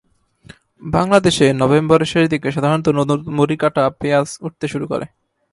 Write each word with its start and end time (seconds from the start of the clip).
বাংলাদেশে 0.87 1.45
নভেম্বরের 1.53 2.11
শেষ 2.13 2.25
দিকে 2.29 2.47
সাধারণত 2.51 2.87
নতুন 2.89 3.19
মুড়িকাটা 3.29 3.83
পেঁয়াজ 3.99 4.27
উঠতে 4.41 4.65
শুরু 4.67 4.85
করে। 4.87 5.05